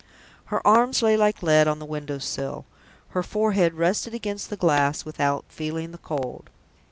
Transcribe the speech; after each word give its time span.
Her 0.45 0.65
arms 0.65 1.03
lay 1.03 1.15
like 1.15 1.43
lead 1.43 1.67
on 1.67 1.77
the 1.77 1.85
window 1.85 2.17
sill; 2.17 2.65
her 3.09 3.21
forehead 3.21 3.75
rested 3.75 4.15
against 4.15 4.49
the 4.49 4.57
glass 4.57 5.05
without 5.05 5.45
feeling 5.47 5.91
the 5.91 5.99
cold. 5.99 6.49